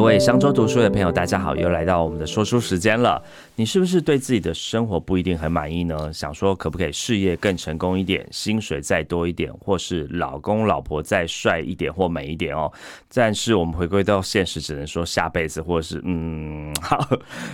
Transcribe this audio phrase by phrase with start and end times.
[0.00, 3.22] 各位商周读书的朋友，大家好，又来到我们的说书时间了。
[3.54, 6.10] 你是不是对自己的生活不一定很满意呢？
[6.10, 12.72] 想说可不可以事业更成功一点，薪水再多一点，或是老公老婆再帅一点或美一点哦？
[13.12, 17.06] 但是我们回归到现实，只能说下辈子，或者是嗯， 好。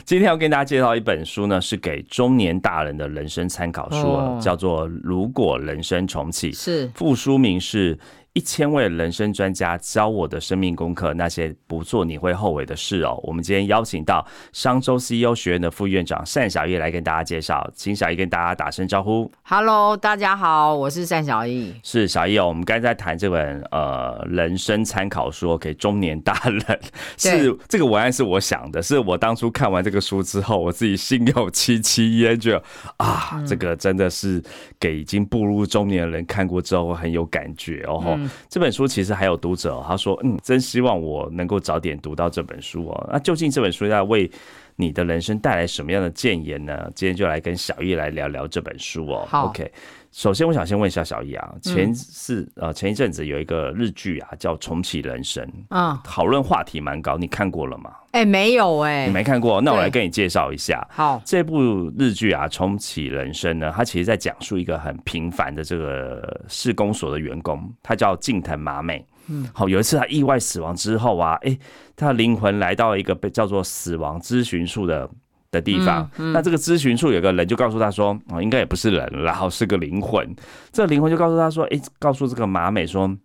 [0.05, 7.99] 今天要跟大家介绍一本书呢，是给中年大人的人生参考书，叫做《如果人生重启》，是副书名是。
[8.37, 13.19] 一千位人生专家教我的生命功课，那些不做你会后悔的事哦。
[13.23, 14.23] 我们今天邀请到
[14.53, 19.33] 商周 CEO 学院的副院长单小艺来跟大家介绍，请小艺跟大家打声招呼。
[19.43, 21.73] Hello，大家好，我是单小艺。
[21.83, 26.81] 是小艺哦，我们刚才在谈这本呃人生参考书给中年大人，
[27.17, 32.63] 是这个文案是我想的，是我当初看完这个书之后，我自己心有戚戚焉，觉得
[32.99, 34.43] 啊，这个真的是
[34.79, 38.21] 给已经步入中年的人看过之后很有感觉哦。
[38.49, 44.31] 这本书其实还有读者，他说：“嗯，真希望我能够早点读到这本书哦。”那究竟这本书要为
[44.77, 46.91] 你的人生带来什么样的建言呢？
[46.95, 49.29] 今天就来跟小易来聊聊这本书哦。
[49.33, 49.71] OK，
[50.17, 57.91] 首先我想先问一下小易啊，前是呃前一阵子有一个日剧啊叫《重启人生》，嗯，讨论话题蛮高，你看过了吗？
[58.13, 60.83] 哎，没有哎，你没看过，那我来跟你介绍一下。
[60.91, 69.07] 好，这部日剧啊，《重启人生》呢，它其实在讲述一个很平凡的这个市公所的员工，他叫近藤麻美。
[69.29, 71.55] 嗯，好，有一次他意外死亡之后啊，哎，
[71.95, 75.07] 他的灵魂来到一个被叫做死亡咨询处的
[75.51, 76.11] 的地方。
[76.17, 80.35] 那这个咨询处有个人就告诉他说，哦，应该也不是人，然后是个灵魂。
[80.73, 83.17] 这个灵魂就告诉他说，哎，告诉这个马美说。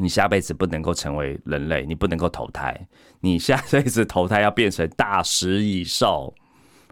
[0.00, 2.86] 你下辈子不能够成为人类，你不能够投胎，
[3.18, 6.32] 你下辈子投胎要变成大食蚁兽。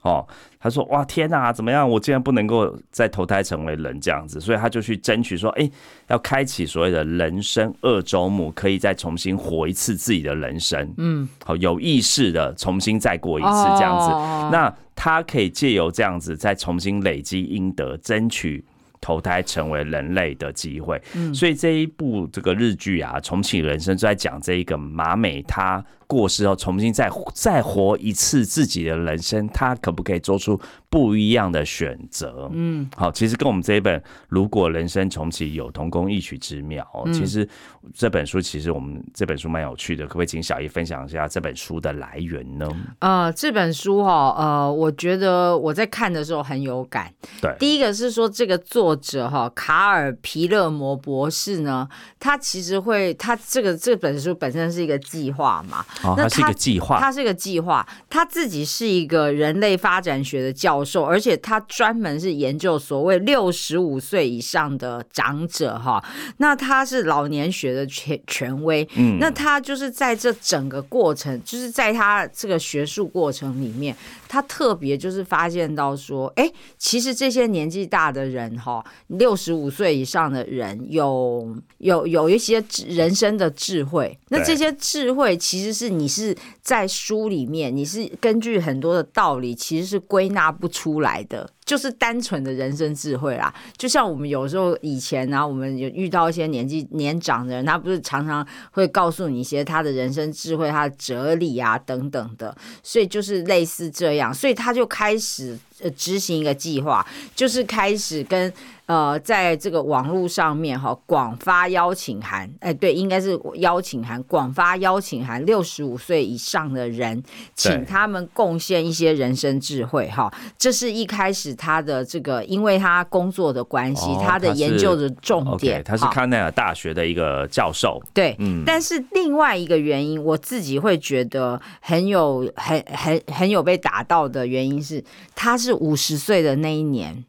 [0.06, 0.26] 哦，
[0.60, 1.88] 他说哇天哪，怎么样？
[1.88, 5.68] 我竟然不能够再投胎成为人这样子，所以他就去争取说，哎，
[6.06, 10.94] 要开启所谓的人生二周目，可以再重新活一次自己的人生。
[10.98, 14.10] 嗯，好，有意识的重新再过一次这样子。
[14.52, 18.64] 那他可以借由这样子再重新累积阴德，争取。
[18.98, 21.00] 投胎成为人类的机会，
[21.32, 30.58] 所以这一部这个日剧啊，《重启人生》就在讲这一个马美她过世后重新再再活一次自己的人生，他可不可以做出
[30.88, 32.48] 不一样的选择？
[32.52, 36.86] 嗯，好，其实跟我们这一本《如果人生重启》有同工异曲之妙。
[37.12, 37.48] 其实
[37.94, 42.68] 这本书其实我们这本书蛮有趣的，可不可以请小姨分享一下这本书的来源呢？
[43.00, 47.12] 呃，这本书哈，呃，我觉得我在看的时候很有感。
[47.40, 51.88] 对，第一个是说这个作者哈卡尔皮勒摩博士呢，
[52.18, 55.84] 他其实会他这个这本书本身是一个计划嘛，
[56.16, 66.04] 那是一个计划，他是一个计划，他自己是一个人类发展学的教授，而且他专门是研究所谓六十五岁以上的长者哈，
[66.38, 73.96] 那他是老年学的权权威，嗯，那他就是在这整个过程，就是在他这个学术过程里面，
[74.28, 78.84] 他特别就是发现到说，哎，其实这些年纪大的人哈。
[79.08, 91.50] 六十五岁以上的人有有有一些人生的智慧，那这些智慧其实是你是在书里面，你是根据很多的道理，其实是归纳不出来的。
[91.64, 107.04] 就是单纯的人生智慧啦，就像我们有时候以前呢，我们有遇到一些年纪年长的人，他不是常常会告诉你一些他的人生智慧、他的哲理啊等等的，所以就是类似这样，所以他就开始呃执行一个计划，
[107.34, 108.52] 就是开始跟
[108.86, 117.20] 呃在这个网络上面哈广发邀请函，哎对，应该是邀请函，广发邀请函，六十五岁以上的人，
[117.54, 121.46] 请他们贡献一些人生智慧哈，这是一开始。
[121.56, 128.02] 他的这个，因为他工作的关系，他的研究的重点，他是康奈尔大学的一个教授。
[128.12, 128.62] 对，嗯。
[128.66, 135.02] 但是另外一个原因，我自己会觉得很有、很、很、很有被打到的原因是，
[135.34, 137.24] 他是是五十岁的那一年。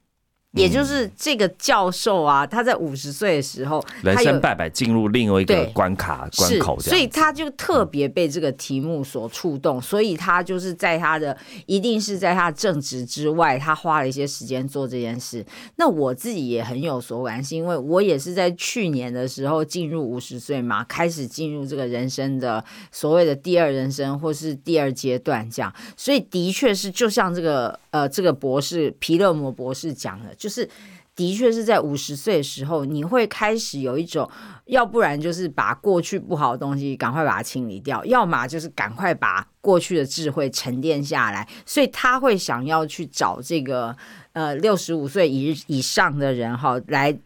[0.58, 15.46] 也就是这个教授啊，他在五十岁的时候，人生拜拜进入另外一个关卡关口，所以他就特别被这个题目所触动，所以他就是在他的一定是在他的正职之外，他花了一些时间做这件事。
[15.76, 30.34] 那我自己也很有所感，是因为我也是在去年的时候进入五十岁嘛，开始进入这个人生的所谓的第二人生或是第二阶段这样，所以的确是就像这个呃这个博士皮勒摩博士讲的。
[30.38, 30.70] 就就是
[31.14, 34.30] 的确是在五十岁的时候，你会开始有一种，
[34.68, 41.46] 要不然就是把过去不好的东西赶快把它清理掉，要么就是赶快把过去的智慧沉淀下来。
[41.66, 43.94] 所以他会想要去找这个
[44.32, 47.20] 呃六十五岁以以上的人哈来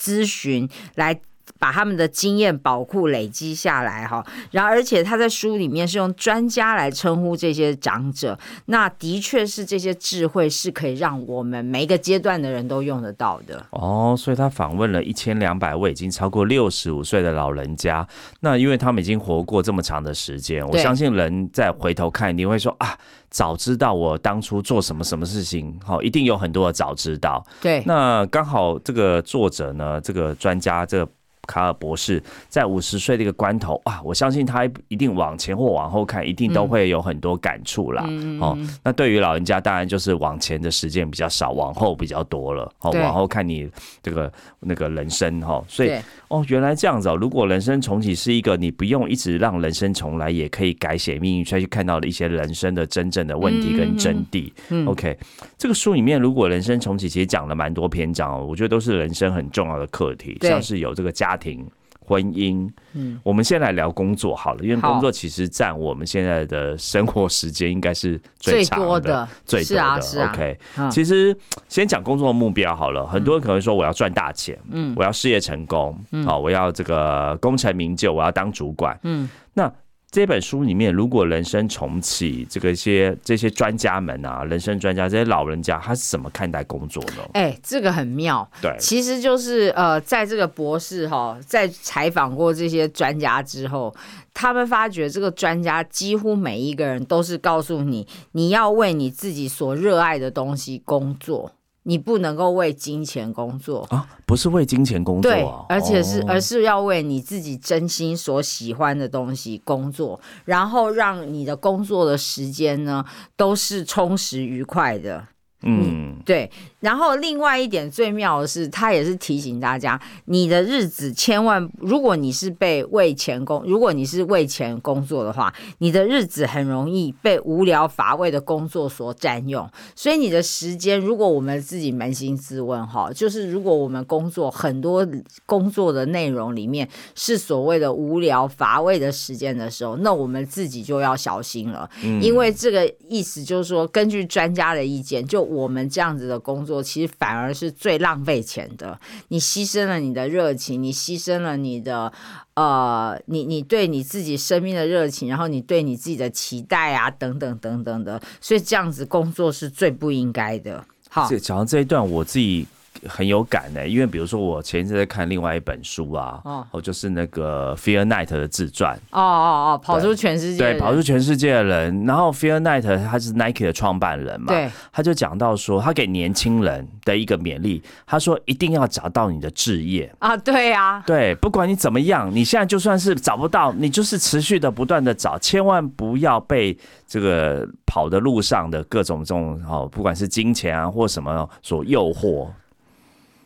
[0.00, 1.20] 咨询来。
[1.58, 13.64] 把他们的经验宝库累积下来哈，然后而且他在书里面是用专家来称呼这些长者，那的确是这些智慧是可以让我们每一个阶段的人都用得到的。
[13.70, 18.06] 哦，所以他访问了一千两百位已经超过六十五岁的老人家，
[18.40, 22.96] 那因为他们已经活过这么长的时间，我相信人再回头看，你会说啊，
[23.30, 27.44] 早知道我当初做什么什么事情，好，一定有很多的早知道。
[27.60, 31.10] 对，那刚好这个作者呢，这个专家这个。
[31.48, 38.04] 卡尔博士在五十岁的一个关头啊，我相信他一定往前或往后看，一定都会有很多感触啦。
[38.06, 42.70] 嗯哦，那对于老人家，当然就是往前的时间比较少，往后比较多了。
[42.80, 43.68] 哦，往后看你
[44.02, 44.30] 这个
[44.60, 45.90] 那个人生哈，所以
[46.28, 47.16] 哦，原来这样子哦。
[47.16, 54.52] 如果人生重启是一个你不用一直让人生重来，也可以改写命运，再去看到了一些人生的真正的问题跟真谛。
[54.86, 55.16] OK，
[55.56, 61.37] 这个书里面如果人生重启，其实讲了蛮多篇章哦，我觉得都是人生很重要的课题，像是有这个家。
[61.38, 61.66] 庭、
[62.04, 70.28] 婚姻，嗯，我们先来聊工作好了，因为工作其实占我们现在的生活时间应该是最多的、最多的。
[70.28, 70.58] OK，
[70.90, 71.34] 其实
[71.68, 79.72] 先讲工作的目标好了，很多人可能说我要赚大钱，嗯，我要事业成功，好，我要这个功成名就，我要当主管，嗯，那。
[80.10, 87.28] 这本书里面，如果人生重启，这个些这些专家们啊，人生专家这些老人家，他是怎么看待工作的？
[87.34, 88.50] 哎，这个很妙。
[88.62, 93.94] 对，其实就是呃，在这个博士哈，在采访过这些专家之后，
[94.32, 101.52] 他们发觉这个专家几乎每一个人都是告诉你，你要为你自己所热爱的东西工作。
[101.88, 113.02] 你不能够为金钱工作啊，不是为金钱工作，对，而且是而是要为你自己真心所喜欢的东西工作，然后让你的工作的时间呢
[113.38, 115.26] 都是充实愉快的。
[115.62, 116.50] 嗯，对。
[116.80, 129.68] 然后另外一点最妙的是，他也是提醒大家，你的日子千万，如果你是被为钱工，如果你是为钱工作的话，你的日子很容易被无聊乏味的工作所占用。
[129.96, 135.06] 所以你的时间，如果我们自己扪心自问哈，就是如果我们工作很多
[135.46, 141.90] 工作的内容里面是所谓的无聊乏味的时间的时候，那我们自己就要小心了，
[142.22, 149.00] 因为这个意思就是说，根据专家的意见，就我们这样子的工作，其实反而是最浪费钱的。
[149.28, 152.12] 你牺牲了你的热情，你牺牲了你的
[152.54, 158.20] 呃，你你对你自己生命的热情，然后你对你自己的期待啊，等等等等的。
[158.40, 160.84] 所以这样子工作是最不应该的。
[161.08, 162.66] 好，讲到这一段，我自己。
[163.06, 172.04] 很有感的，因为比如说我前一阵在看另外一本书啊，哦，就是那个 Fear Night 的自传，哦哦哦，跑出全世界，对，跑出全世界的人。
[172.06, 180.12] 然后 Fear Night 他是 Nike 的创办人嘛，对，他就讲到说，他给年轻人的一个勉励，他说一定要找到你的志业。
[180.18, 192.48] 啊，对呀，对，不管你怎么样，你现在就算是找不到，你就是持续的不断的找，千万不要被这个跑的路上的各种这种哦，不管是金钱啊或什么所诱惑。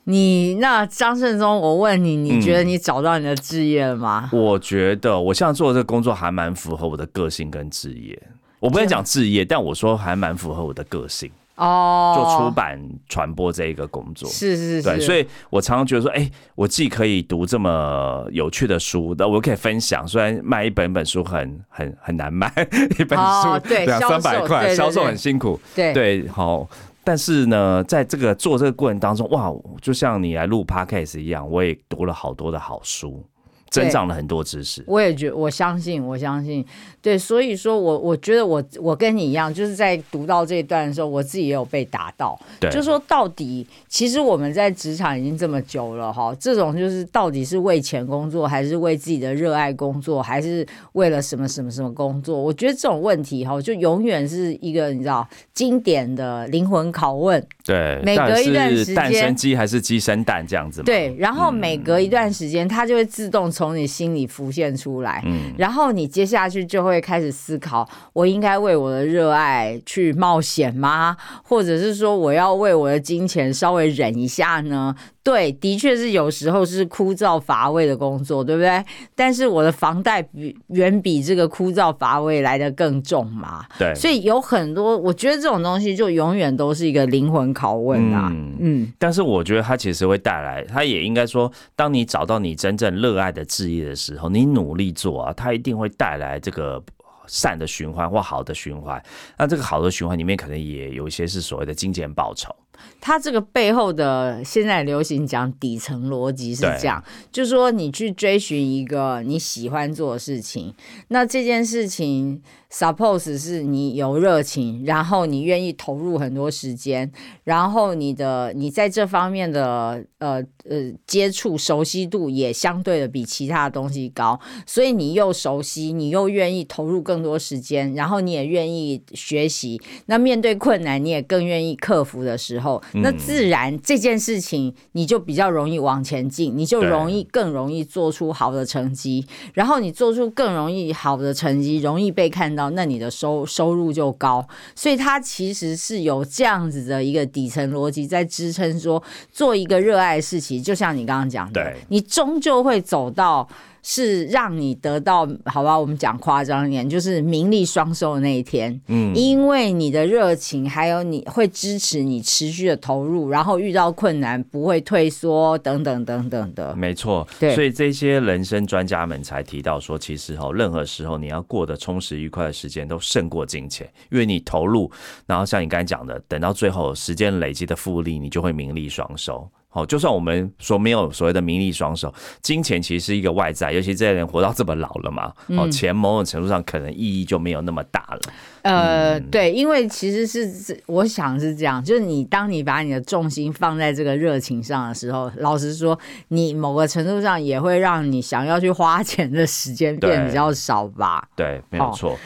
[0.04, 4.28] 你那张胜忠，我问你，你觉得你找到你的职业了吗？
[4.32, 8.20] 我觉得我现在做的这个工作还蛮符合我的个性跟职业。
[8.58, 12.14] 我不能讲职业，但我说还蛮符合我的个性哦。
[12.16, 20.06] 做出版传播这一个工作，是是是，对，所以我常常觉得说，哎，我既可以读这么有趣的书，那我可以分享。
[20.06, 22.52] 虽然卖一本本书很很很难卖，
[22.98, 26.68] 一本书两三百块，销售很辛苦，对对，好。
[27.04, 33.24] 但是呢，在这个做这个过程当中，哇，就像你来录 podcast 一样，我也读了好多的好书。
[33.72, 36.64] 增长了很多知识，我也觉我相信，我相信，
[37.00, 52.38] 对，所以说我我觉得我我跟你一样，就是在读到这一段的时候，我自己也有被打到，对，就说到底，其实我们在职场已经这么久了哈，这种就是到底是为钱工作，还是为自己的热爱工作，还是为了什么什么什么工作？
[52.38, 63.50] 我觉得这种问题哈，就永远是一个你知道经典的灵魂拷问，对，每隔一段时间，蛋生鸡还是鸡生蛋这样子，对，然后每隔一段时间，它就会自动。
[63.61, 71.16] 从你心里浮现出来，嗯，然后你接下去就会开始思考：我应该为我的热爱去冒险吗？
[71.44, 74.94] 或者是说，我要为我的金钱稍微忍一下呢？
[75.24, 78.84] 对，的确是有时候是枯燥乏味的工作，对不对？
[79.14, 83.64] 但是我的房贷比远比这个枯燥乏味来的更重嘛。
[83.78, 88.28] 对，所以有很多，我觉得这种东西就永远都是一个灵魂拷问啊。
[88.32, 96.82] 嗯嗯，但是我觉得它其实会带来，它也应该说，当你找到你真正热爱的职业的时候，你努力做啊，它一定会带来这个
[97.28, 99.00] 善的循环或好的循环。
[99.38, 102.52] 那这个好的循环里面，可能也有一些是所谓的金钱报酬。
[103.00, 110.72] 它这个背后的现在流行讲底层逻辑是这样，就是说你去追寻一个你喜欢做的事情，
[111.08, 117.10] 那这件事情 suppose 是你有热情，然后你愿意投入很多时间，
[117.42, 144.46] 然后你的你在这方面的呃呃接触熟悉度也相对的比其他的东西高，所以你又熟悉，你又愿意投入更多时间，然后你也愿意学习，那面对困难你也更愿意克服的时候，那自然这件事情你就比较容易往前进，你就容易更容易做出好的成绩，然后你做出更容易好的成绩，容易被看到，那你的收收入就高。
[144.74, 149.02] 所以它其实是有这样子的一个底层逻辑在支撑说，
[149.32, 153.48] 做一个热爱的事情，就像你刚刚讲的，你终究会走到。
[153.82, 155.78] 是让你得到好吧？
[155.78, 158.80] 我们讲夸张一点，就是名利双收的那一天。
[158.86, 166.74] 嗯，因为你的热情，还有你会支持你持续的投入，然后遇到困难不会退缩，等等等等的。
[166.76, 174.90] 没错，对所以这些人生专家们才提到说，其实哈，任何时候你要过得充实愉快的时间都胜过金钱，因为你投入，
[175.26, 179.48] 然后像你刚才讲的，等到最后时间累积的复利，你就会名利双收。
[179.74, 182.12] 好，就算我们说没有所谓的名利双收，
[182.42, 188.20] 金钱其实是一个外在，尤其这些人活到这么老了嘛，哦，钱某种程度上可能意义就没有那么大了。
[188.60, 195.98] 呃，嗯对，因为其实是是我想是这样，就是你当你把你的重心放在这个热情上的时候，老实说，
[196.28, 201.26] 你某个程度上也会让你想要去花钱的时间变比较少吧。
[201.34, 202.18] 对，没有哦错。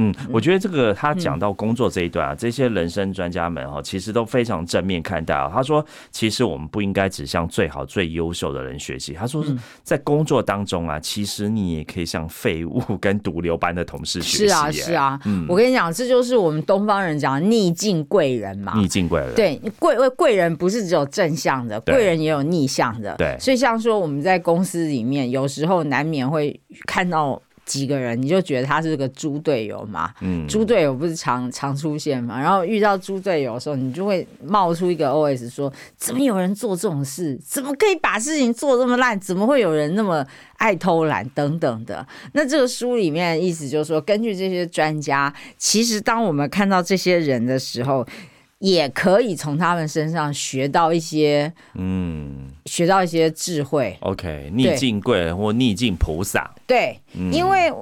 [0.00, 5.50] 嗯，我觉得这个他讲到工作这一段啊，这些人生专家们哈，其实都非常正面看待啊。
[5.52, 9.12] 他说，其实我们不应该只向最好、最优秀的人学习。
[9.12, 9.44] 他说，
[9.82, 14.48] 在工作当中啊，其实你也可以向废物 跟毒瘤般的同事学习。
[14.48, 18.72] 是啊，是，啊，我跟你讲，这就是我们东方人讲逆境贵人嘛。
[18.76, 19.34] 逆境贵人。
[19.34, 23.14] 对，贵贵人不是只有正向的，对贵人也有逆向的。
[23.18, 27.40] 对所以像说我们在公司里面，有时候难免会看到
[27.70, 30.12] 几个人，你就觉得他是个猪队友嘛。
[30.22, 32.40] 嗯，猪队友不是常常出现嘛？
[32.40, 37.38] 然后遇到猪队友的时候，你就会冒出一个 OS 说：怎么有人做这种事？
[37.46, 39.18] 怎么可以把事情做这么烂？
[39.20, 42.04] 怎么会有人那么爱偷懒等等的？
[42.32, 48.04] 那这个书里面的意思就是说，根据这些专家，其实当我们看到这些人的时候，
[48.60, 53.96] 也可以从他们身上学到一些嗯学到一些智慧。
[54.00, 56.50] ，OK，逆境贵人或逆境菩萨。
[56.66, 57.72] 对，嗯因为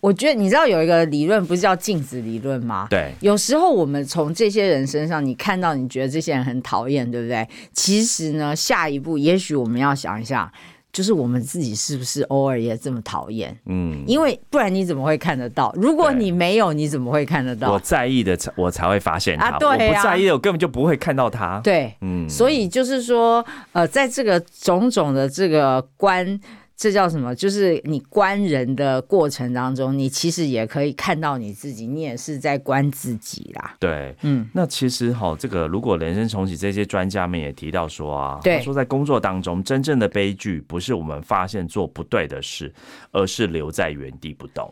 [0.00, 2.86] 我觉得你知道有一个理论不是叫镜子理论吗？
[2.90, 7.48] 对，有时候我们从这些人身上，你看到你觉得这些人很讨厌，对不对？
[7.72, 10.52] 其实呢，下一步也许我们要想一下，
[10.96, 13.54] 就是我们自己是不是偶尔也这么讨厌？
[13.66, 15.70] 嗯，因为不然你怎么会看得到？
[15.76, 17.78] 如果你没有，你怎么会看得到我？
[17.80, 21.60] 在意的我才会发现他，啊对啊我不在意的我根本就不会看到他。
[21.62, 26.40] 对，嗯，所以就是说，呃，在这个种种的这个观，
[26.76, 27.34] 这叫什么？
[27.34, 33.74] 就是你观人的过程当中，你其实也可以看到你自己，你也是在观自己啦。
[33.80, 42.70] 对，嗯，那其实哈，这个如果人生重启，这些专家们也提到说啊，对他说在工作当中，真正的悲剧不是我们发现做不对的事，
[43.10, 44.70] 而是留在原地不动。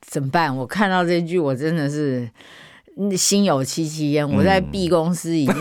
[0.00, 0.56] 怎么办？
[0.56, 2.28] 我看到这句，我真的是。
[2.96, 5.54] 嗯心有戚戚焉，我在 B 公司已经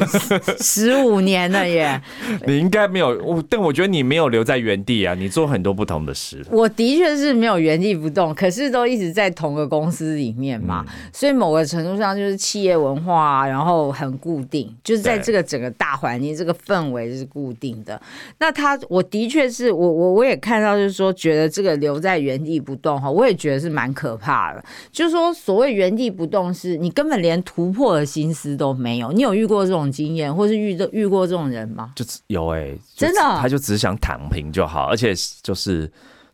[0.60, 2.00] 十五年了耶。
[2.46, 6.46] 你应该没有，我但我觉得你没有留在原地啊，你做很多不同的事。
[6.52, 18.00] 我的确是没有原地不动，可是都一直在同个公司里面嘛，嗯所以某个程度上就是企业文化、啊，然后很固定，就是在这个整个大环境、这个氛围是固定的。
[18.38, 24.63] 那他，我的确是我我我也看到，就是说觉得这个留在原地不动哈，我也觉得是蛮可怕的。
[24.92, 29.12] 就是说，所谓原地不动，是你根本连突破的心思都没有。
[29.12, 31.94] 你有遇过这种经验，或是遇到遇过这种人吗？
[31.96, 35.92] 就只有哎、就真的他就只想躺平就好，而且就是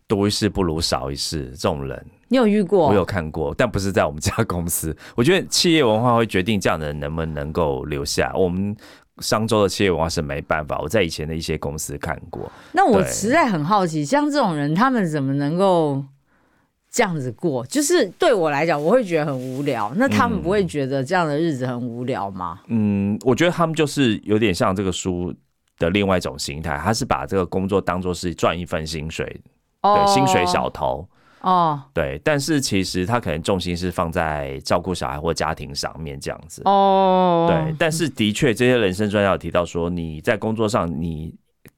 [0.07, 2.87] 多一事不如少一事这种人，你有遇过？
[2.87, 4.93] 我有看过，但不是在我们家公司。
[5.15, 8.33] 我觉得企业文化会决定这样的人能不能够留下。
[8.35, 8.75] 我们
[9.19, 12.51] 商周的企业文化是没办法，我在以前的一些公司看过。
[12.71, 16.03] 那我实在很好奇，像这种人，他们怎么能够
[16.91, 17.65] 这样子过？
[17.67, 19.91] 就是对我来讲，我会觉得很无聊。
[19.95, 22.61] 那他们不会觉得这样的日子很无聊吗？
[22.67, 25.33] 嗯，我觉得他们就是有点像这个书
[25.77, 29.25] 的另外一种心态，他是把这个工作当做是赚一份薪水，
[29.81, 31.07] 对，薪水小偷。
[31.41, 36.61] 哦对，但是其实他可能重心是放在照顾小孩或家庭上面这样子。
[36.65, 41.33] 哦，对，但是的确，这些人生专家有提到说，你在工作上，你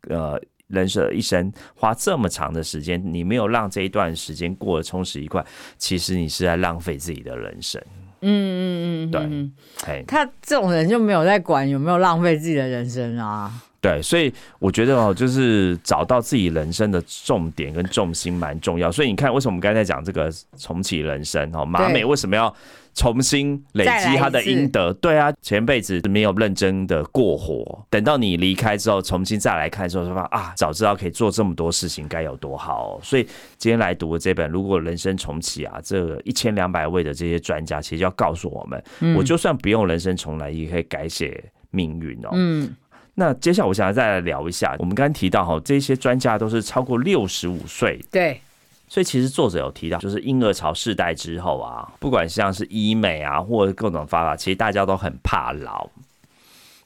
[0.10, 0.41] 呃
[0.72, 5.46] 人生一生花这么长的时间，你没有让这一段时间过得充实愉快，
[5.78, 7.82] 其实你是在浪费自己的人生。
[8.24, 9.51] 嗯嗯嗯，
[9.84, 13.51] 对他这种人就没有在管有没有浪费自己的人生啊。
[13.82, 18.92] 对，所以我觉得哦，就是找到自己人生的重点跟重心蛮重要。
[18.92, 22.56] 所以你看，为什么我们刚才讲这个重启人生哦，马美为什么要
[22.94, 24.94] 重新累积他的阴德？
[24.94, 33.00] 对啊，前辈子没有认真的过活，等到你离开之后，重新再来看的时候，说啊，早知道可以做这么多事情，该有多好、哦。
[33.02, 33.24] 所以
[33.58, 42.30] 今天来读的这本《如果人生重启》啊，这一千两百位的这些专家，其实要告诉我们，我就算不用人生重来，也可以改写命运哦。
[42.34, 42.76] 嗯，
[43.15, 48.39] 那接下来我想要再来聊一下，我们刚刚提到哈，这些专家都是超过六十五岁，对，
[48.88, 55.89] 所以其实作者有提到，就是婴儿潮世代之后啊，不管像是医美啊，或者各种方法，其实大家都很怕老，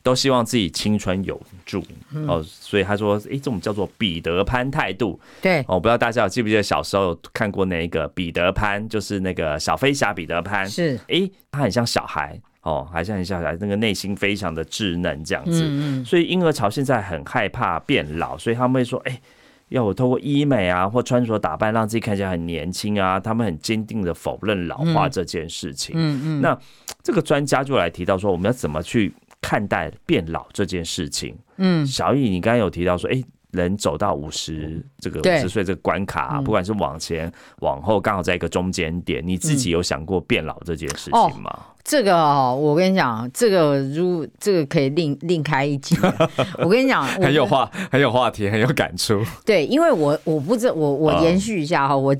[0.01, 1.83] 都希望自己青春永驻、
[2.27, 2.43] 哦。
[2.43, 5.19] 所以他说，诶，这种叫做彼得潘态度。
[5.41, 15.61] 对，哦，我不知道大家有记不记得小时候看过那个彼得潘，就是那个小飞侠彼得潘，是，诶，他很像小孩哦，还像很像小孩，那个内心非常的稚嫩这样子。
[15.63, 19.21] 嗯嗯，所以婴儿潮现在很害怕变老，所以他们会说：“哎、
[19.69, 25.95] 要我透过医美啊，或穿着打扮，让自己看起来很年轻啊。”他们很坚定的否认老化这件事情。
[25.95, 26.57] 嗯嗯，那
[27.03, 31.37] 这个专家就来提到说，我们要怎么去看待变老这件事情？
[31.57, 33.23] 嗯，小易，你刚刚有提到说，哎、
[33.55, 37.31] 人走到五十这个五十岁这个关卡、不管是往前
[37.61, 41.51] 往后，刚好在一个中间点，你自己有想过变老这件事哦情吗？
[41.83, 45.95] 这个哦，我跟你讲，这个如这个可以另另开一集。
[46.57, 49.23] 我跟你讲，很有话， 很有话题，很有感触。
[49.45, 52.15] 对，因为我我不知我我啊延续一下哈，我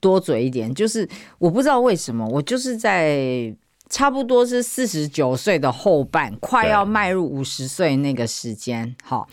[0.00, 3.50] 多嘴一点，就是我不知道为什么，我就是在
[3.88, 9.26] 差不多是四十九岁的后半，快要迈入五十岁那个时间，好。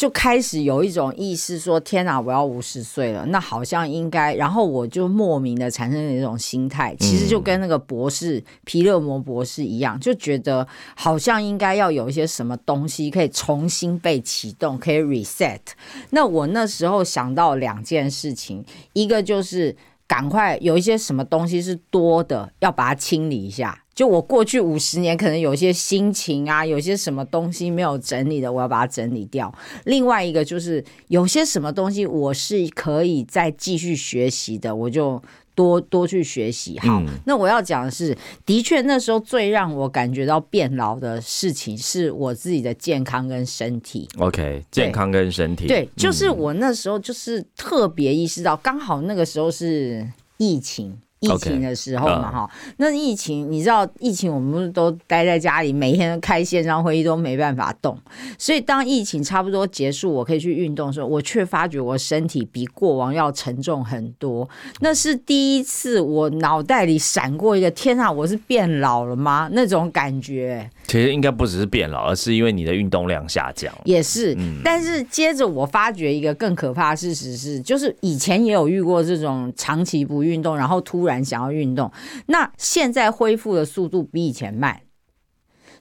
[0.00, 10.66] 就开始有一种意识说，天哪，我要五十岁了，那好像应该，然后我就莫名的产生了一种心态，其实就跟那个博士皮勒摩博士一样，就觉得
[10.96, 15.60] 好像应该要有一些什么东西可以重新被启动，可以 reset。
[16.08, 23.78] 那我那时候想到两件事情，一个就是赶快有一些什么东西是多的，要把它清理一下。
[24.00, 29.54] 就我过去五十年，可能有些心情啊，有些什么东西没有整理的，我要把它整理掉。
[29.84, 35.22] 另外一个就是有些什么东西我是可以再继续学习的，我就
[35.54, 36.78] 多多去学习。
[36.78, 44.08] 好，嗯那我要讲的是，的确那时候最让我感觉到变老的事情，是我自己的健康跟身体。
[44.16, 50.08] OK，健康跟身体，对，就是嗯我那时候就是特别意识到，刚好那个时候是
[50.38, 50.98] 疫情。
[51.20, 57.98] 疫情的时候嘛，嗯哈、那疫情你知道，疫情我们都待在家里，每天开线上会议都没办法动，
[58.38, 64.48] 所以当疫情差不多结束，我可以去运动的时候，我却发觉我身体比过往要沉重很多。
[64.80, 70.68] 那是第一次，我脑袋里闪过一个“天啊，我是变老了吗”那种感觉。
[70.86, 73.72] 其实应该不只是变老，而是因为你的运动量下降。
[73.84, 81.90] 也是，嗯但是接着我发觉一个更可怕的事实是，就是以前也有遇过这种长期不运动，然后突然想要运动，
[82.26, 84.80] 那现在恢复的速度比以前慢。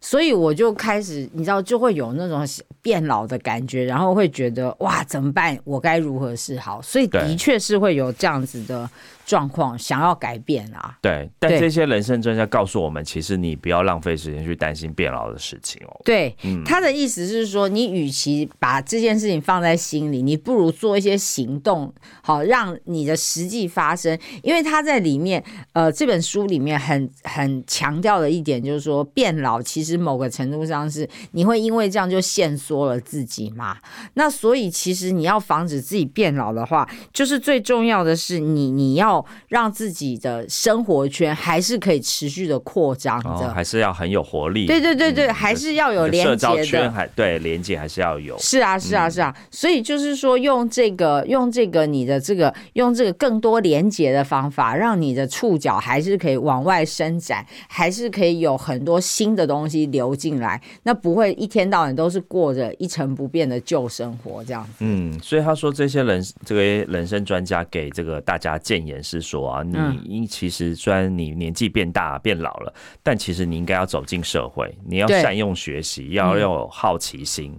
[0.02, 2.48] 所以我就开始，你知道，就会有那种
[2.82, 5.60] 变老的感觉，然后会觉得哇，怎么办？
[5.66, 6.82] 我该如何是好？
[6.82, 8.90] 所以的确是会有这样子的
[9.30, 10.98] 状况，想要改变啊。
[11.04, 16.02] 对，但这些人生专家告诉我们，其实你不要浪费时间去担心变老的事情哦。
[16.04, 24.18] 对，嗯他的意思是说，你与其把这件事情放在心里，你不如做一些行动，好让你的实际发生。
[24.42, 33.78] 因为他在里面，呃，这本书里面很很强调的一点就是说，变老其实某个程度上是你会因为这样就限缩了自己嘛。
[34.16, 43.20] 那所以其实你要防止自己变老的话，就是最重要的是你你要让自己的生活圈还是可以持续的扩张。
[43.54, 44.66] 还是要很有活力。
[44.66, 48.38] 对对对对，嗯还是要有你的社连接交圈对连接还是要有。
[48.38, 64.72] 是啊，是啊，嗯是啊，所以就是说，用这个，用这个你的这个，用这个更多连接的方法，让你的触角还是可以往外伸展，还是可以有很多新的东西流进来，那不会一天到晚都是过着一成不变的旧生活这样子。
[64.80, 77.54] 嗯，所以他说这些人这个人生专家给这个大家建言是说啊，嗯你因其实虽然你年纪变大变老了，但其实你应该要走进社会，你要善用学习，要有好奇心。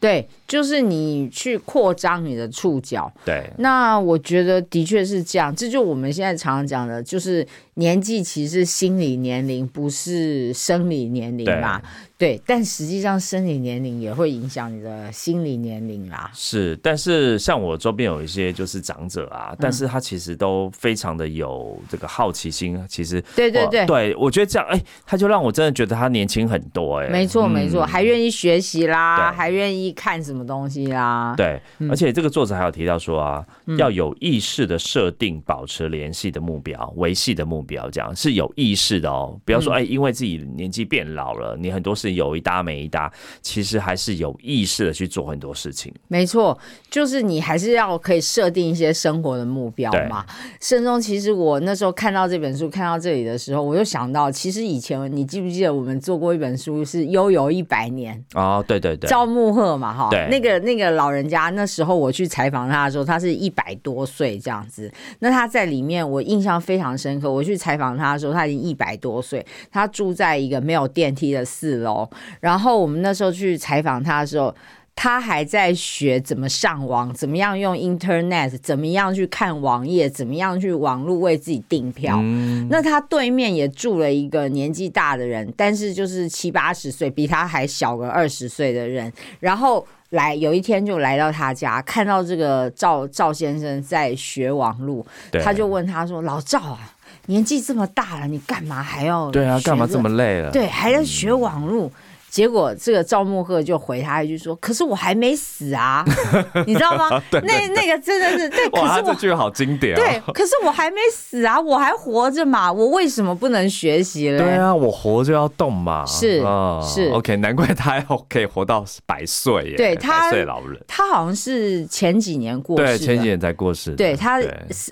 [0.00, 3.10] 对，就是你去扩张你的触角。
[3.24, 11.80] 对，那我觉得的确是这样，这就我们现在常常讲的，就是年纪其实是心理年龄，不是生理年龄嘛。
[12.24, 16.30] 对，但实际上生理年龄也会影响你的心理年龄啦。
[16.32, 22.82] 是，但是像我周边有一些就是长者啊，但是他其实都非常的有这个好奇心。
[22.88, 31.34] 其实，对对对，对我觉得这样，哎，他就让我真的觉得他年轻很多，哎，没错没错，还愿意学习啦，还愿意看什么东西啦。
[31.36, 31.60] 对，
[31.90, 33.44] 而且这个作者还有提到说啊，
[33.76, 39.38] 要有意识的设定保持联系的目标、维系的目标，这样是有意识的哦。
[39.44, 42.13] 不要说哎，因为自己年纪变老了，你很多事。
[42.14, 45.92] 有一搭没一搭，其实还是有意识的去做很多事情。
[46.08, 46.58] 没错，
[46.90, 50.24] 就是你还是要可以设定一些生活的目标嘛。
[50.60, 64.90] 慎中，其实我那时候看到这本书，看到这里的时候，我就想到，其实以前你记不记得我们做过一本书是《悠游一百年》哦，对对对，赵木鹤嘛，哈，那个那个老人家，那时候我去采访他的时候，他是一百多岁这样子。
[65.18, 67.30] 那他在里面，我印象非常深刻。
[67.30, 71.93] 我去采访他的时候，他已经一百多岁，他住在一个没有电梯的四楼。
[72.40, 74.54] 然后我们那时候去采访他的时候，
[74.96, 82.22] 他还在学怎么上网，怎么样用 Internet，怎么样去看网页，怎么样去网络为自己订票。
[82.70, 89.12] 那他对面也住了一个年纪大的人，但是就是七八十岁，比他还小个二十岁的人。
[89.40, 95.04] 然后来有一天就来到他家，看到这个赵赵先生在学网络，
[95.42, 96.93] 他就问他说：“老赵啊。”
[97.26, 99.30] 年纪这么大了，你干嘛还要？
[99.30, 100.50] 对啊，干嘛这么累了？
[100.50, 101.90] 对，还要学网络。
[102.34, 106.04] 结果这个赵木鹤就回他一句说：“可是我还没死啊，
[106.66, 107.08] 你知道吗？
[107.30, 109.94] 那那个真的是对， 可是这句好经典。
[109.94, 114.38] 对，可是我还没死啊，我还活着嘛，我为什么不能学习了？
[114.38, 116.04] 对啊，我活着要动嘛。
[116.04, 116.42] 是
[116.82, 119.76] 是，OK，难怪他要可以活到百岁耶。
[119.76, 123.94] 对他，百岁老人，他好像是前几年过世，对，前几年才过世。
[123.94, 124.40] 对他，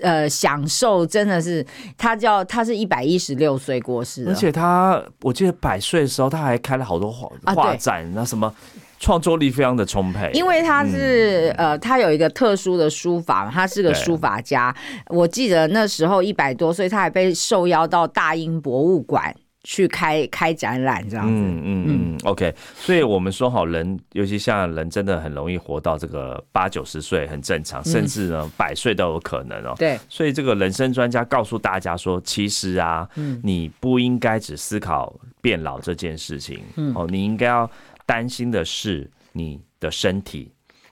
[0.01, 1.65] 呃，享受真的是
[1.97, 7.11] 他叫他是一百一十六岁过世，而且他我记得百岁的时候他还开了好多
[7.45, 8.53] 画展，那什么
[8.99, 14.73] 创作力非常的充沛，因为他是呃，他有一个特殊的书法，他是个书法家。
[15.07, 21.33] 我记得那时候一百多岁，他还被受邀到大英博物馆去开开展览，这样子。
[21.33, 22.53] 嗯嗯嗯，OK。
[22.75, 29.73] 所以我们说好人，尤其像人，真的很容易活到这个八九十岁，很正常，甚至呢百岁都有可能哦。
[29.77, 29.99] 对。
[30.07, 33.07] 所以这个人生专家告诉大家说，其实啊，
[33.41, 35.13] 你不应该只思考。
[35.41, 36.63] 变老这件事情，
[36.95, 37.69] 哦，你应该要
[38.05, 40.49] 担心的是你的身体。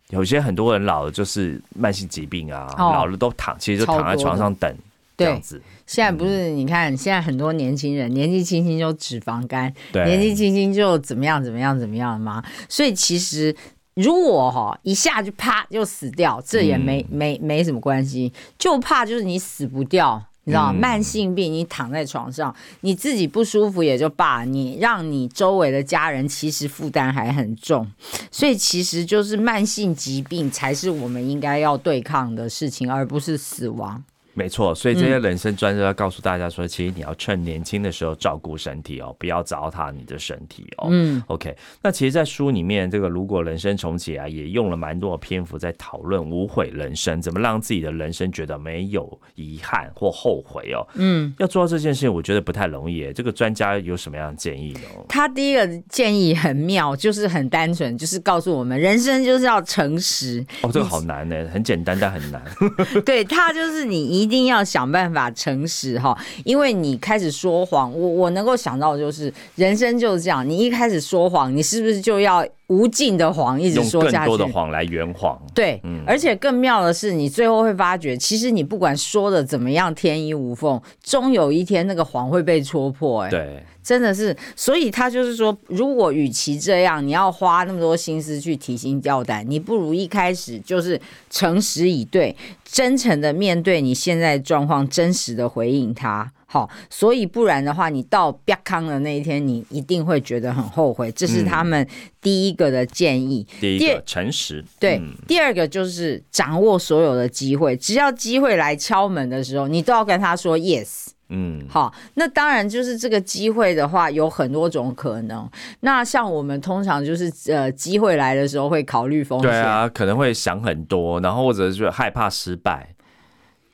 [0.09, 4.75] 有些很多人老了就是慢性疾病啊，老了都躺，其实就躺在床上等
[5.23, 5.61] 这样子。
[5.85, 12.43] 现在不是你看，现在很多年轻人年纪轻轻就脂肪肝，年纪轻轻就怎么样怎么样怎么样吗？
[12.69, 13.55] 所以其实
[13.95, 20.23] 如果哈一下就啪就死掉，这也没没没什么关系，就怕就是你死不掉。
[20.43, 27.87] 你知道，慢性病，你躺在床上，你自己不舒服也就罢，你让你周围的家人其实负担还很重，
[28.31, 34.03] 所以其实就是慢性疾病才是我们应该要对抗的事情，而不是死亡。
[34.41, 40.87] 没错，所以这些人生专家要告诉大家说，其实你要趁年轻的时候照顾身体哦，不要糟蹋你的身体哦。
[40.89, 41.55] 嗯，OK。
[41.83, 50.81] 那其实，在书里面，这个如果人生重启啊，也用了蛮多的篇幅在讨论无悔人生，怎么让自己的人生觉得没有遗憾或后悔哦。
[50.95, 53.13] 嗯，要做到这件事情，我觉得不太容易。
[53.13, 54.81] 这个专家有什么样的建议呢？
[55.07, 60.43] 他第一个建议很妙，就是很单纯，就是告诉我们，人生就是要诚实。
[60.63, 62.41] 哦，这个好难呢，很简单但很难。
[63.05, 64.30] 对他就是你一。
[64.31, 74.29] 一定要想办法诚实哈，因为你开始说谎，我我能够想到就是人生就是这样，你一开始说谎，你是不是就要无尽的谎一直说下去？
[74.29, 75.37] 更多的谎来圆谎。
[75.53, 83.23] 对，而且更妙的是，你最后会发觉，其实你不管说的怎么样天衣无缝，终有一天那个谎会被戳破。
[83.23, 83.63] 哎，对。
[83.83, 96.31] 真的是，所以他就是说，如果与其这样，你要花那么多心思去提心吊胆，你不如一开始就是诚实以对，真诚的面对你现在状况，真实的回应他。
[96.51, 101.09] 好，所以不然的话，你到瘪康的那一天，你一定会觉得很后悔。
[101.13, 101.87] 这是他们
[102.19, 103.47] 第一个的建议。
[103.61, 105.01] 第一个诚实，对。
[105.25, 111.07] 第二个就是掌握所有的机会，只要机会来敲门的时候，你都要跟他说 yes。
[111.29, 115.49] 嗯，好，那当然就是这个机会的话，有很多种可能。
[115.79, 122.93] 那像我们通常就是呃，机会来的时候会考虑风险，对啊，可能会想很多，然后或者是害怕失败。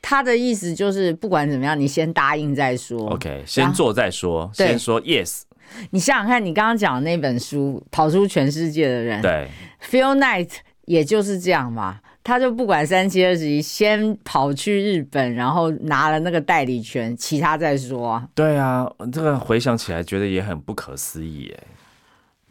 [0.08, 3.10] 他的意思就是，不管怎么样，你先答应再说。
[3.10, 5.42] OK，先做再说，先说 yes。
[5.90, 9.46] 你想想看，你刚刚讲的那本书《跑出全世界的人》，对
[9.90, 10.48] ，Phil Knight
[10.86, 18.26] 也就是这样嘛，他就不管三七二十一，先跑去日本，然后拿了那个代理权，其他再说啊。
[18.34, 21.66] 对啊，这个回想起来觉得也很不可思议哎。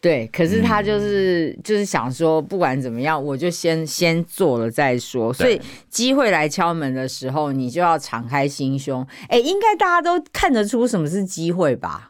[0.00, 5.32] 对，可是他就是、嗯就是想说，不管怎么样，我就先先做了再说。
[5.32, 9.04] 所以对机会来敲门的时候，你就要敞开心胸。
[9.28, 12.06] 哎，应该大家都看得出什么是机会吧？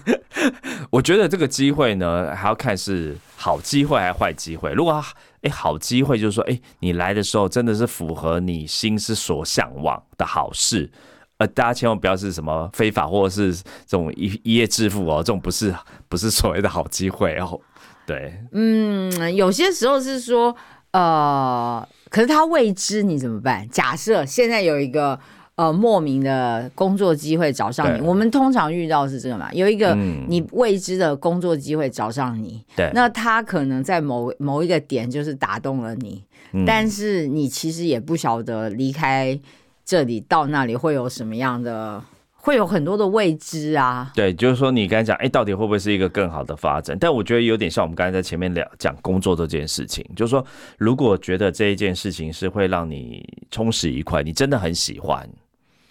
[0.90, 4.70] 我觉得这个机会呢，还要看是好机会还是坏机会。
[4.72, 5.02] 如果
[5.40, 10.90] 哎好机会，就是说哎你来的时候真的是符合你心之所向往的好事。
[11.38, 15.74] 呃，大家千万不要是什么非法或者是这种一一夜致富哦，这种不是
[16.08, 17.60] 不是所谓的好机会哦。
[18.06, 20.54] 对，嗯，有些时候是说，
[20.92, 23.68] 呃，可是他未知，你怎么办？
[23.68, 25.18] 假设现在有一个
[25.56, 39.38] 呃莫名的工作机会找上你，我们通常遇到是这个嘛，有一个嗯你未知的工作机会找上你，对那他可能在某某一个点就是打动了你，嗯但是你其实也不晓得离开
[39.86, 42.02] 这里到那里会有什么样的，
[42.34, 44.10] 会有很多的未知啊。
[44.16, 46.98] 对，就是说你刚才讲，哎、到底会不会是一个更好的发展？
[46.98, 50.44] 但我觉得有点像我们刚才在前面聊讲工作这件事情，就是说，
[50.76, 55.24] 如果觉得这一件事情是会让你充实愉快，你真的很喜欢，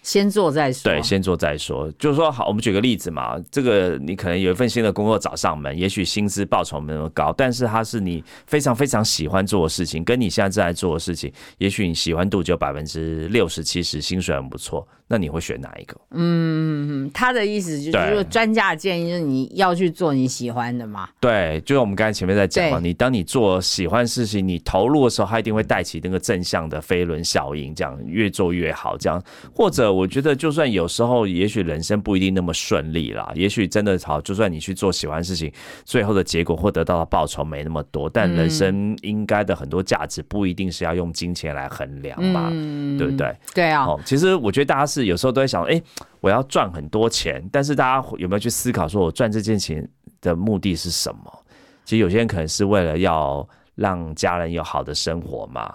[0.06, 0.84] 先做再说。
[0.84, 1.90] 对，先做再说。
[1.98, 15.96] 就是说，好，我们举个例子嘛，这个你可能有一份新的工作找上门，也许薪资报酬没那么高，但是它是你非常非常喜欢做的事情，跟你现在正在做的事情，也许你喜欢度就百分之六十、七十，薪水很不错，那你会选哪一个？
[16.10, 21.08] 嗯，他的意思就是说，专家的建议就是你要去做你喜欢的嘛。
[21.20, 29.22] 对，就是我们刚才前面在讲嘛，你当你做喜欢事情，你投入的时候，它一定会带起那个正向的飞轮效应，这样越做越好，这样。
[29.54, 35.52] 或者我觉得，就算有时候，也许人生不一定那么顺利啦，也许真的好，就算你去做喜欢事情，
[35.84, 43.32] 最后的结果或得到的报酬没那么多，但人生应该的很多价值不一定是要用金钱来衡量嘛，嗯，对不对？
[43.54, 45.80] 对啊，哦，其实我觉得大家是有时候都在想，哎、
[46.20, 49.86] 我要赚很多钱，但是大家有没有去思考，说我赚这件钱
[50.20, 51.44] 的目的是什么？
[51.84, 55.74] 其实有些人可能是为了要让家人有好的生活嘛，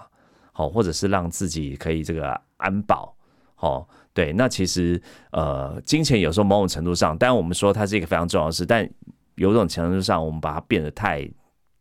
[0.52, 3.16] 好、或者是让自己可以这个安保，
[3.58, 8.90] 哦，对，那其实呃，金钱有时候某种程度上，当然我们说它是一个非常重要的事，但
[9.36, 11.30] 有种程度上，我们把它变得太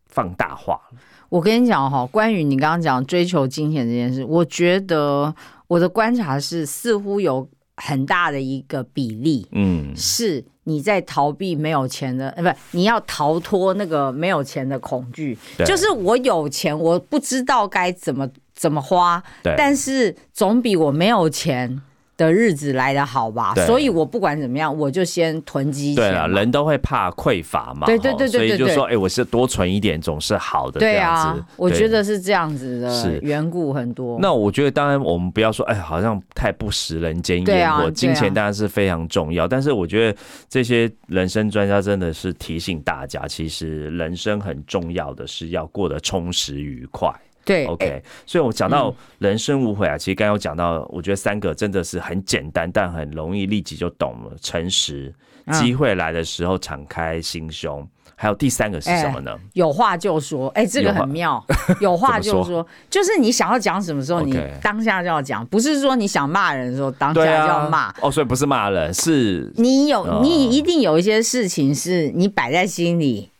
[0.06, 0.98] 放大化了。
[1.30, 5.34] 我跟你讲哈，关于你刚刚讲追求金钱这件事，我觉得
[5.68, 15.38] 我的观察是，似乎有很大的一个比例嗯，是你在逃避没有钱的，呃，不，你要逃脱那个没有钱的恐惧。
[15.64, 19.22] 就是我有钱，我不知道该怎么怎么花，
[19.56, 21.80] 但是总比我没有钱
[22.26, 23.54] 的日子来的好吧？
[23.66, 34.18] 所以我不管怎么样，我就先囤积对啊，人都会怕匮乏嘛，对对对对吼所以就说，哎、我是多存一点总是好的，对啊，我觉得是这样子的是缘故很多。
[34.20, 37.90] 那我觉得，当然我们不要说，哎，好像太不食人间烟火。
[37.90, 47.10] 金钱当然是非常重要，但是我觉得这些人生专家真的是提醒大家，其实人生很重要的是要过得充实愉快。
[47.50, 55.12] 对 OK，所以我讲到人生无悔啊，其实刚刚有讲到，我觉得三个真的是很简单，但很容易立即就懂了：诚实、
[55.46, 55.52] 嗯。
[55.52, 57.84] 机会来的时候敞开心胸，
[58.14, 59.36] 还有第三个是什么呢？
[59.54, 61.44] 有话就说，哎、这个很妙。
[61.80, 67.68] 有话就说，就是你想要讲什么时候，你当下就要讲，不是说你想骂人的时候当下就要啊。
[67.68, 70.20] 骂。，哦，所以不是骂人，是你有，哦。
[70.22, 73.30] 你一定有一些事情是你摆在心里，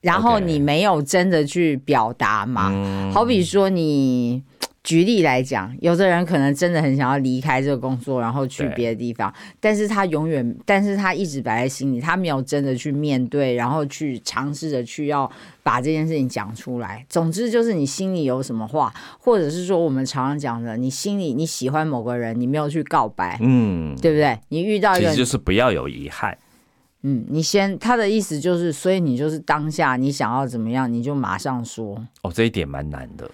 [0.00, 2.70] 然后你没有真的去表达嘛。
[2.72, 4.42] 嗯好比说你。
[4.82, 15.30] 举例来讲，有的人可能真的很想要离开这个工作，然后去对别的地方，但是他永远，但是他一直摆在心里，他没有真的去面对，然后去尝试着去要
[15.62, 17.04] 把这件事情讲出来。
[17.10, 24.38] 总之就是你心里有什么话，或者是说我们常常讲的，你心里你喜欢某个人，你没有去告白，嗯，对不对？
[24.48, 26.36] 你遇到一个其实就是不要有遗憾。
[27.02, 32.06] 嗯，你先，他的意思就是，所以你就是当下你想要怎么样，你就马上说。
[32.22, 33.30] 哦，这一点蛮难的。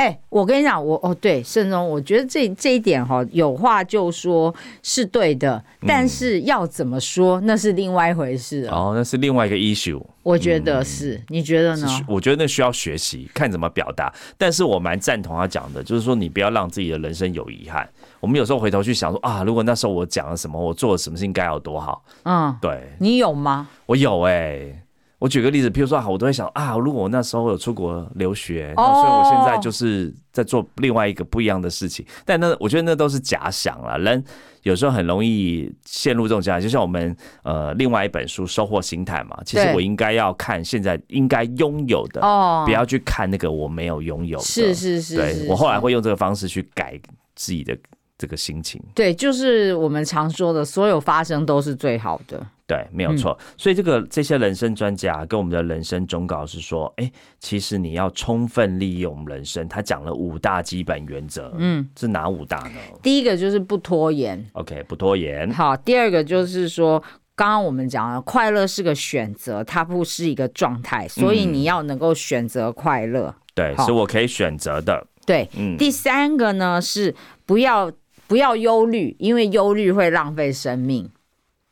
[0.00, 8.72] 哎、我跟你讲，我哦对，盛忠，我觉得这这一点哈、有话就说是对的，但是要怎么说那是另外一回事哦。
[8.72, 10.02] 哦，那是另外一个 issue。
[10.22, 11.86] 我觉得是，你觉得呢？
[12.08, 14.10] 我觉得那需要学习，看怎么表达。
[14.38, 17.86] 但是我蛮赞同他讲的，就是说你不要让自己的人生有遗憾。
[18.20, 22.02] 我们有时候回头去想说啊，如果那时候我讲了什么，我做了什么事情该有多好。
[22.22, 23.68] 嗯，对你有吗？
[23.84, 24.82] 我有哎、
[25.20, 32.04] 我举个例子，譬如说，好，我都会想啊，如果我那时候有出国留学，那所以我现在就是在做另外一个不一样的事情。
[32.24, 34.24] 但那我觉得那都是假想了，人
[34.62, 36.62] 有时候很容易陷入这种假想。
[36.62, 44.44] 就像我们呃另外一本书《收获心态》嘛，其实我应该要看现在应该拥有的，哦，不要去看那个我没有拥有的。
[44.44, 46.98] 是是是，对我后来会用这个方式去改
[47.36, 47.76] 自己的
[48.16, 48.82] 这个心情。
[48.94, 52.46] 对，就是我们常说的，所有发生都是最好的。
[52.70, 53.36] 对，没有错。
[53.56, 59.66] 所以这个这些人生专家跟我们的人生忠告是说，哎，其实你要充分利用人生。
[59.68, 62.78] 他讲了五大基本原则，嗯，是哪五大呢？
[63.02, 65.50] 第一个就是不拖延，OK，不拖延。
[65.50, 67.02] 好，第二个就是说，
[67.34, 73.34] 刚刚我们讲了，快乐是个选择，它不是一个状态，所以你要能够选择快乐。
[73.52, 75.04] 对，是我可以选择的。
[75.26, 75.76] 对，嗯。
[75.76, 77.12] 第三个呢是
[77.44, 77.90] 不要
[78.28, 81.10] 不要忧虑，因为忧虑会浪费生命。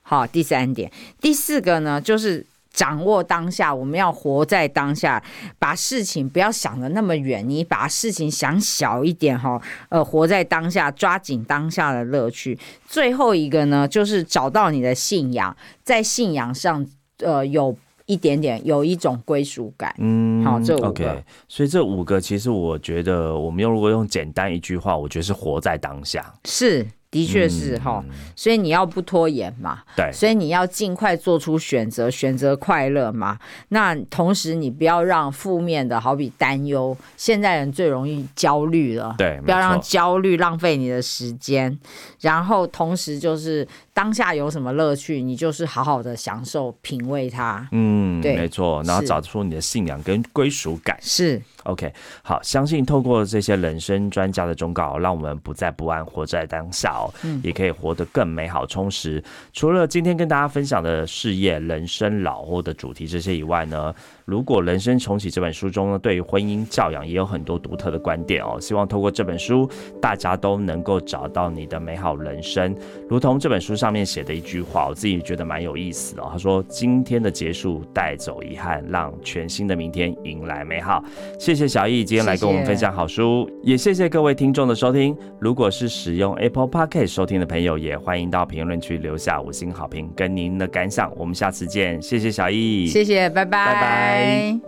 [0.09, 0.91] 好，第三点，
[1.21, 5.23] 第四个呢，就是掌握当下，我们要活在当下，
[5.59, 12.59] 把事情不要想的那么远，你把事情想小一点哈，呃，活在当下，抓紧当下的乐趣。
[12.87, 16.87] 最后一个呢，就是找到你的信仰，在信仰上，
[17.19, 19.95] 呃，有一点点有一种归属感。
[19.99, 26.33] 嗯，好，这五个，所以这五个其实我觉得，我们用如果用简单一句话，我觉得是活在当下。
[26.47, 26.87] 是。
[27.11, 28.05] 的确是哈，
[28.37, 33.39] 所以你要不拖延嘛，对，所以你要尽快做出选择，选择快乐嘛。
[33.71, 41.79] 那同时你不要让负面的，好比担忧，现在人最容易焦虑了，对，不要让焦虑浪费你的时间。
[42.21, 43.67] 然后同时就是
[43.99, 47.67] 当下有什么乐趣，你就是好好的享受品味它。
[47.73, 48.81] 嗯，对，没错。
[48.85, 50.97] 然后找出你的信仰跟归属感。
[51.01, 51.43] 是。
[51.65, 59.23] OK，好，相信透过这些人生专家的忠告，让我们不再不安，活在当下哦，也可以活得更美好充实。
[59.53, 63.93] 除了今天跟大家分享的事业、人生、老后的主题这些以外呢？
[64.25, 68.59] 如果人生重启这本书中呢，对于婚姻教养也有很多独特的观点哦。
[68.61, 69.69] 希望透过这本书，
[70.01, 72.77] 大家都能够找到你的美好人生。
[73.09, 76.29] 如同这本书上面写的一句话，我自己觉得蛮有意思哦。
[76.33, 81.03] 他说：“今天的结束带走遗憾，让全新的明天迎来美好。”
[81.39, 85.17] 谢谢小易今天来跟我们分享好书，也谢谢各位听众的收听。
[85.41, 91.13] 如果是使用 Apple Podcast 收听的朋友，也欢迎到评论区留下五星好评跟您的感想。
[91.17, 94.68] 我们下次见，谢谢小易，谢谢，拜拜，拜拜。